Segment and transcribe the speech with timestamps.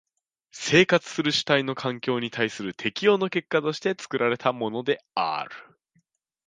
[0.51, 5.51] 生活する主体の環境に対する適応の結果として作られたものである。